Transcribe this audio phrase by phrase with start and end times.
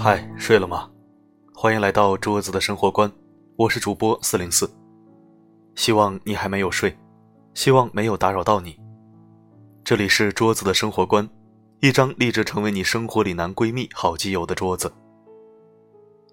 [0.00, 0.88] 嗨，睡了吗？
[1.52, 3.10] 欢迎来到桌子的生活观，
[3.56, 4.70] 我是主播四零四。
[5.74, 6.96] 希望你还没有睡，
[7.52, 8.78] 希望没有打扰到你。
[9.82, 11.28] 这里是桌子的生活观，
[11.80, 14.88] 一张立志成为你生活里男闺蜜、好基友的桌子。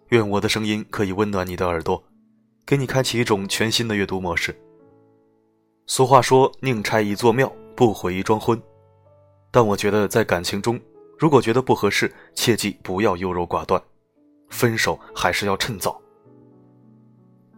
[0.09, 2.03] 愿我的声音可以温暖你的耳朵，
[2.67, 4.55] 给你开启一种全新的阅读模式。
[5.87, 8.61] 俗话说：“宁拆一座庙，不毁一桩婚。”
[9.49, 10.79] 但我觉得在感情中，
[11.17, 13.81] 如果觉得不合适，切记不要优柔寡断，
[14.49, 15.99] 分手还是要趁早。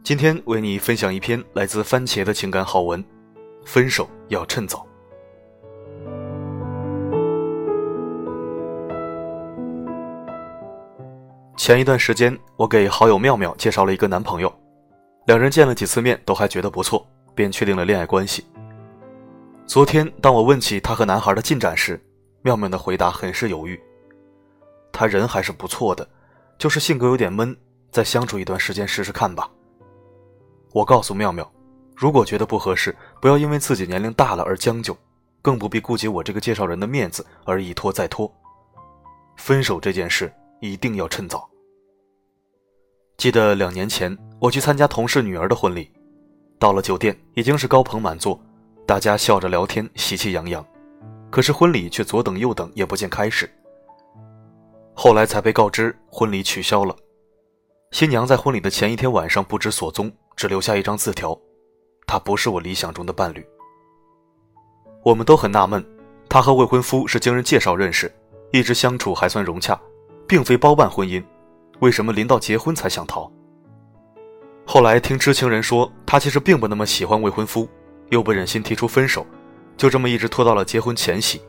[0.04, 3.04] 今天为你分享一篇来自番茄的情感好文：
[3.66, 4.86] 分手要趁早。
[11.58, 14.54] 前一段时间，我给好友妙妙介绍了一个男朋友，
[15.26, 18.46] 两人见了几次面都还觉得不错，便确定了恋爱关系。
[19.66, 22.00] 昨天，当我问起她和男孩的进展时，
[22.48, 23.78] 妙妙的回答很是犹豫。
[24.94, 26.08] 他人还是不错的，
[26.58, 27.54] 就是性格有点闷，
[27.92, 29.52] 再相处一段时间试试看吧。
[30.72, 31.52] 我告诉妙妙，
[31.94, 34.96] 如果觉得不合适，不要因为自己年龄大了而将就，
[35.42, 38.34] 更不必顾及我这个介绍人的面子而一拖再拖。
[39.36, 41.50] 分手这件事一定要趁早。
[43.18, 45.92] 记得两年前我去参加同事女儿的婚礼，
[46.58, 48.40] 到了酒店已经是高朋满座。
[48.86, 50.66] 大家笑着聊天，喜气洋洋，
[51.30, 53.50] 可是婚礼却左等右等也不见开始。
[54.94, 56.96] 后来才被告知婚礼取消了，
[57.92, 61.40] 新娘在婚礼的前一天晚上不知所踪，只留下一张字条
[62.08, 63.46] ：“他不是我理想中的伴侣。”
[65.04, 65.86] 我们都很纳闷，
[66.28, 68.12] 他和未婚夫是经人介绍认识，
[68.52, 69.80] 一直相处还算融洽，
[70.28, 71.24] 并非包办婚姻，
[71.80, 73.32] 为什么临到结婚才想逃？
[74.66, 77.68] 后来听知情人说，他其实并不那么喜欢未婚夫。
[78.10, 79.28] 又不忍心提出分手，
[79.78, 81.42] 就这么一直拖到了结婚前夕。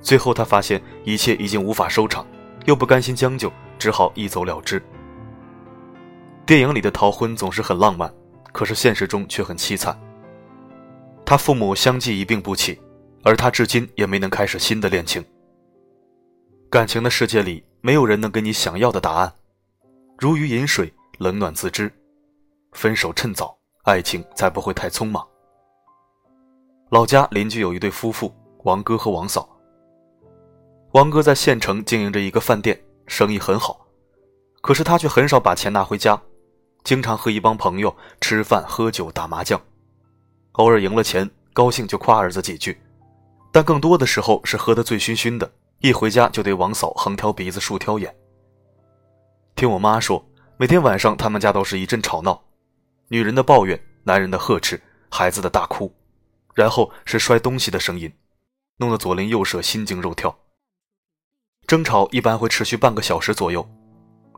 [0.00, 2.24] 最后他发现一切已经无法收场，
[2.66, 4.80] 又不甘心将就，只好一走了之。
[6.44, 8.12] 电影里的逃婚总是很浪漫，
[8.52, 9.98] 可是现实中却很凄惨。
[11.24, 12.80] 他父母相继一病不起，
[13.24, 15.24] 而他至今也没能开始新的恋情。
[16.70, 19.32] 感情的世界里，没有人能给你想要的答案，
[20.18, 21.90] 如鱼饮水，冷暖自知。
[22.72, 25.26] 分手趁早，爱情才不会太匆忙。
[26.90, 28.32] 老家邻居有一对夫妇，
[28.62, 29.48] 王哥和王嫂。
[30.92, 33.84] 王哥在县城经营着一个饭店，生意很好，
[34.60, 36.20] 可是他却很少把钱拿回家，
[36.84, 39.60] 经常和一帮朋友吃饭、喝酒、打麻将，
[40.52, 42.80] 偶尔赢了钱，高兴就夸儿子几句，
[43.50, 48.14] 但更多的时候是喝得醉醺醺的，一回家就对王嫂横挑鼻子竖挑眼。
[49.56, 50.24] 听我妈说，
[50.56, 52.40] 每天晚上他们家都是一阵吵闹，
[53.08, 54.80] 女人的抱怨，男人的呵斥，
[55.10, 55.92] 孩子的大哭。
[56.56, 58.10] 然后是摔东西的声音，
[58.78, 60.34] 弄得左邻右舍心惊肉跳。
[61.66, 63.68] 争吵一般会持续半个小时左右。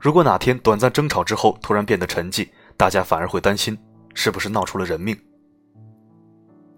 [0.01, 3.79] 如果哪天短暂争吵之后突然变得沉寂，大家反而会担心
[4.15, 5.17] 是不是闹出了人命。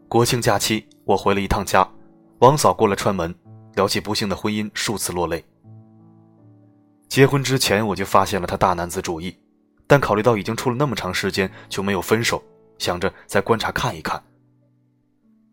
[0.08, 1.88] 国庆假期，我回了一趟家，
[2.40, 3.34] 王嫂过来串门，
[3.76, 5.42] 聊起不幸的婚姻，数次落泪。
[7.08, 9.34] 结婚之前我就发现了他大男子主义，
[9.86, 12.42] 但考虑到已经处了那么长时间就没有分手，
[12.78, 14.22] 想着再观察看一看。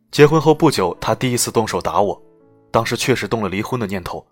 [0.09, 2.19] 结婚后不久，他第一次动手打我，
[2.72, 4.25] 当时确实动了离婚的念头，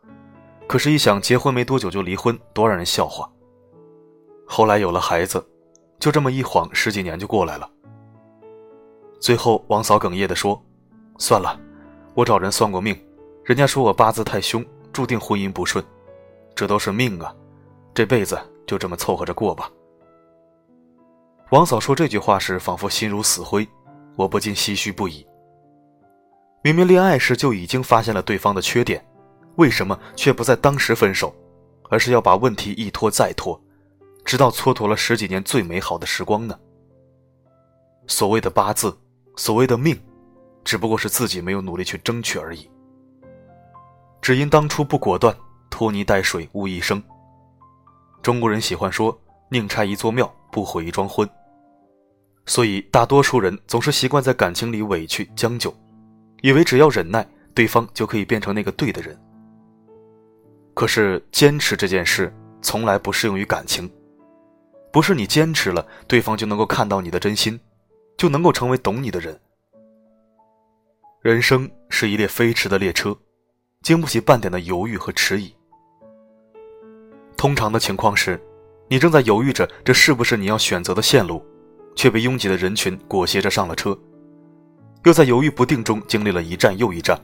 [0.67, 3.29] 可是，一想结婚没多久就离婚，多让人笑话。
[4.47, 5.45] 后来有了孩子，
[5.99, 7.69] 就这么一晃，十几年就过来了。
[9.19, 10.59] 最后，王嫂哽咽地说
[11.19, 11.59] ：“算了，
[12.13, 12.97] 我找人算过命，
[13.43, 15.83] 人家说我八字太凶，注定婚姻不顺，
[16.55, 17.35] 这都是命啊，
[17.93, 19.69] 这辈子就这么凑合着过吧。”
[21.51, 23.67] 王嫂说这句话时，仿佛心如死灰，
[24.15, 25.25] 我不禁唏嘘不已。
[26.65, 29.05] 明明恋爱时就已经发现了对方的缺点，
[29.57, 31.31] 为什么却不在当时分手，
[31.91, 33.61] 而是要把问题一拖再拖，
[34.23, 36.59] 直到蹉跎了十几年最美好的时光呢？
[38.07, 38.97] 所谓的八字，
[39.35, 39.95] 所谓的命，
[40.63, 42.67] 只不过是自己没有努力去争取而已。
[44.19, 45.37] 只因当初不果断，
[45.69, 46.99] 拖泥带水误一生。
[48.23, 49.16] 中国人喜欢说
[49.49, 51.29] “宁拆一座庙，不毁一桩婚”，
[52.47, 55.72] 所以大多数人总是习惯在感情里委屈将就。
[56.45, 59.19] 以为只要忍耐，对方就可以变成那个对的人。
[60.75, 62.31] 可是坚持这件事
[62.61, 63.91] 从来不适用于感情，
[64.91, 67.59] 不是你坚持了，对方就能够看到你的真心，
[68.15, 69.35] 就能够成为懂你的人。
[71.23, 73.17] 人生是一列飞驰的列车，
[73.81, 75.51] 经不起半点的犹豫和迟疑。
[77.35, 78.39] 通常的情况是，
[78.87, 81.43] 你正在犹豫着这是不是你要选择的线路，
[81.95, 83.97] 却被拥挤的人群裹挟着上了车。
[85.05, 87.19] 又在犹豫不定中经历了一站又一站，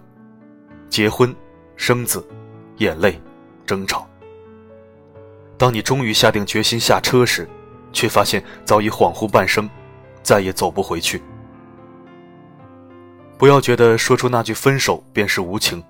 [0.88, 1.36] 结婚、
[1.76, 2.26] 生子、
[2.78, 3.20] 眼泪、
[3.66, 4.08] 争吵。
[5.58, 7.50] 当你终于下定决心下车时，
[7.92, 9.68] 却发现早已恍惚半生，
[10.22, 11.22] 再也走不回去。
[13.36, 15.84] 不要觉得说出那句分手便是无情，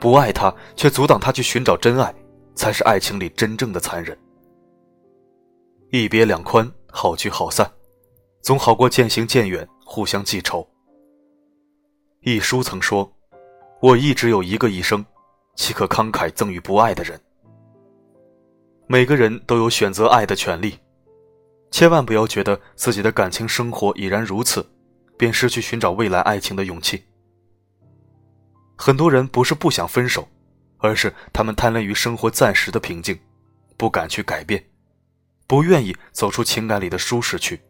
[0.00, 2.14] 不爱他却阻挡他去寻找真爱，
[2.54, 4.16] 才是爱情里真正的残忍。
[5.90, 7.70] 一别两宽，好聚好散，
[8.40, 10.66] 总好过渐行渐远，互相记仇。
[12.28, 13.08] 一书曾说
[13.80, 15.06] ：“我一直有一个一生，
[15.54, 17.20] 岂可慷慨赠予不爱的人？”
[18.88, 20.76] 每个人都有选择爱的权利，
[21.70, 24.68] 千万不要觉得自己的感情生活已然如此，
[25.16, 27.00] 便失去寻找未来爱情的勇气。
[28.76, 30.28] 很多人不是不想分手，
[30.78, 33.16] 而是他们贪恋于生活暂时的平静，
[33.76, 34.60] 不敢去改变，
[35.46, 37.60] 不愿意走出情感里的舒适区。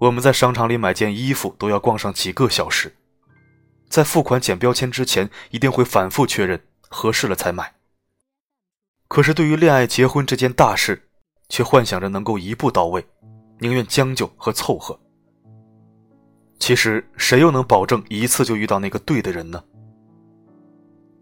[0.00, 2.96] 我们在商场里买件衣服都要逛上几个小时，
[3.90, 6.58] 在付款剪标签之前，一定会反复确认
[6.88, 7.74] 合适了才买。
[9.06, 11.02] 可是，对于恋爱、结婚这件大事，
[11.50, 13.06] 却幻想着能够一步到位，
[13.58, 14.98] 宁愿将就和凑合。
[16.58, 19.62] 其实，谁又能保证一次就遇到那个对的人呢？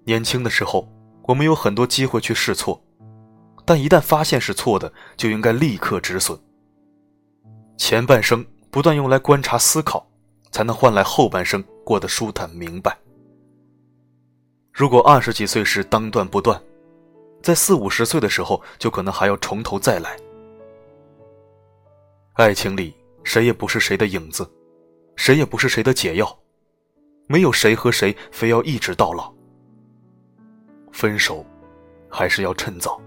[0.04, 0.88] 年轻的时候，
[1.24, 2.80] 我们有很多机会去试错，
[3.64, 6.38] 但一旦发现是错的，就应该立刻止损。
[7.76, 10.06] 前半生不断用来观察、思考，
[10.50, 12.96] 才能换来后半生过得舒坦、明白。
[14.72, 16.60] 如果二十几岁时当断不断，
[17.42, 20.16] 在四五十岁的时候，就可能还要从头再来。
[22.34, 22.94] 爱情里，
[23.24, 24.48] 谁也不是谁的影子，
[25.16, 26.38] 谁也不是谁的解药，
[27.26, 29.32] 没有谁和谁非要一直到老。
[30.92, 31.44] 分手，
[32.08, 33.00] 还是要趁早。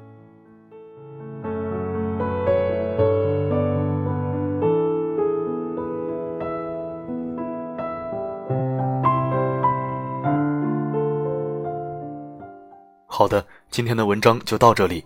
[13.14, 15.04] 好的，今天的文章就到这里。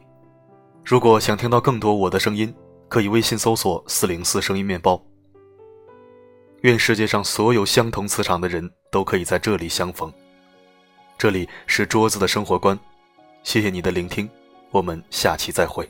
[0.84, 2.54] 如果想听到更多我的声音，
[2.88, 5.04] 可以微信搜索“四零四声音面包”。
[6.62, 10.14] 愿世界上所有相同磁场的人都可以在这里相逢。
[11.18, 12.80] 这里是桌子的生活观，
[13.42, 14.30] 谢谢你的聆听，
[14.70, 15.90] 我们下期再会。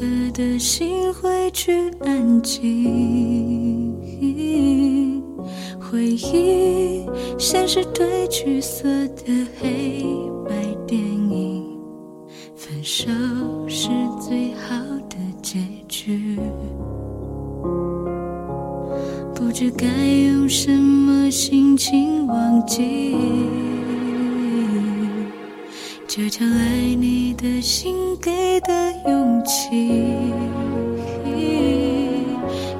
[0.00, 3.94] 让整个的心回去安静。
[5.78, 7.04] 回忆
[7.38, 9.24] 像是褪去色的
[9.60, 10.02] 黑
[10.48, 10.54] 白
[10.86, 11.66] 电影，
[12.56, 13.10] 分手
[13.68, 13.88] 是
[14.20, 14.74] 最好
[15.10, 16.38] 的结局。
[19.34, 23.14] 不知该用什么心情忘记，
[26.12, 30.12] 这场爱你的心给的勇气。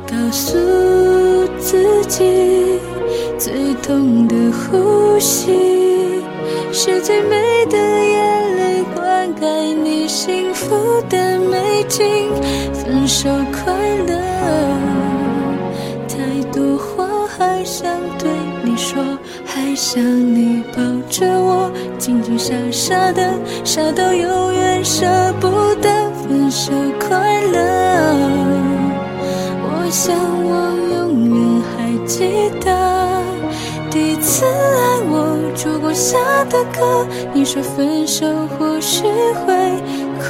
[0.05, 0.59] 告诉
[1.61, 2.25] 自己，
[3.38, 5.53] 最痛的呼吸，
[6.73, 10.75] 是最美的眼泪，灌溉你幸福
[11.09, 12.33] 的美景。
[12.75, 13.73] 分手快
[14.09, 14.19] 乐。
[16.09, 17.00] 太多话
[17.40, 18.30] 还想对
[18.62, 19.02] 你说，
[19.47, 23.32] 还想你抱着我，紧紧傻傻的，
[23.64, 25.06] 傻到永远舍
[25.40, 25.88] 不得
[26.23, 27.59] 分手快乐。
[29.62, 30.50] 我想我
[30.92, 32.66] 永远还记得
[33.90, 38.26] 第一次爱我烛光下的歌，你说分手
[38.59, 39.04] 或许
[39.47, 39.54] 会
[40.18, 40.28] 快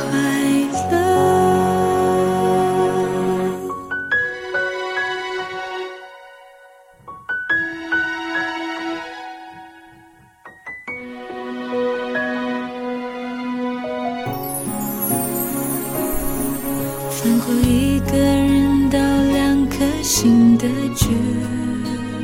[17.22, 21.08] 穿过一个人到两颗心的距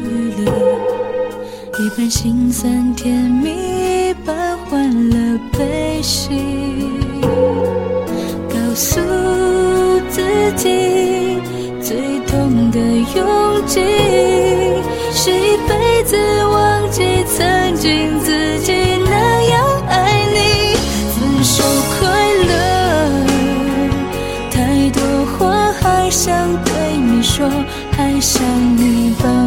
[0.03, 0.43] 离，
[1.85, 6.31] 一半心酸甜蜜，一半欢乐悲喜。
[8.49, 8.99] 告诉
[10.09, 10.23] 自
[10.57, 11.43] 己，
[11.79, 12.81] 最痛的
[13.15, 13.83] 勇气，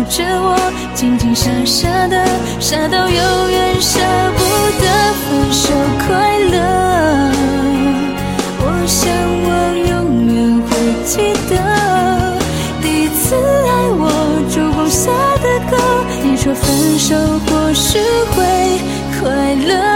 [0.10, 0.58] 着我
[0.96, 2.26] 静静傻傻的
[2.60, 4.00] 傻到永远舍
[4.36, 4.44] 不
[4.82, 5.72] 得分手
[6.08, 6.58] 快乐。
[8.62, 9.08] 我想
[9.46, 9.48] 我
[9.88, 9.94] 永
[10.34, 10.70] 远会
[11.06, 11.54] 记得
[12.82, 14.04] 第一次爱我
[14.50, 15.12] 烛光下
[15.44, 15.78] 的歌
[16.24, 18.00] 你说分手或许
[18.32, 18.44] 会
[19.22, 19.89] 快乐。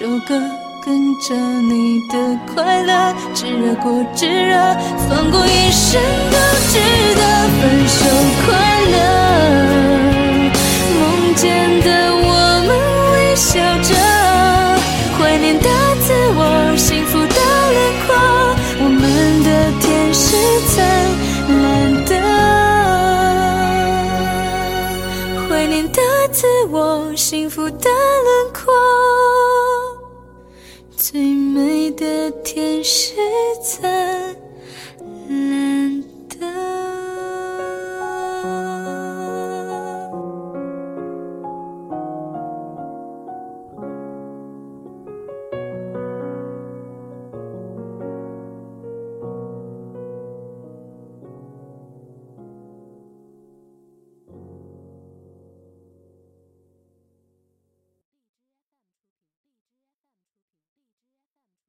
[0.00, 0.34] 首歌
[0.82, 2.16] 跟着你的
[2.54, 4.56] 快乐，炙热过炙热，
[5.06, 6.38] 放过一生都
[6.70, 6.80] 值
[7.16, 7.22] 得。
[7.60, 8.08] 分手
[8.46, 8.48] 快
[8.92, 8.94] 乐，
[10.96, 11.44] 梦见
[11.82, 12.28] 的我
[12.66, 12.70] 们
[13.12, 13.92] 微笑着，
[15.18, 15.68] 怀念的
[16.00, 16.40] 自我，
[16.78, 17.34] 幸福的
[17.74, 18.08] 轮廓，
[18.80, 18.98] 我们
[19.44, 19.48] 的
[19.82, 20.24] 天使
[20.70, 20.78] 灿
[21.60, 21.62] 烂
[22.06, 22.12] 的，
[25.46, 26.00] 怀念的
[26.32, 28.39] 自我，幸福的轮
[31.60, 33.14] 美的天使
[33.62, 34.19] 在。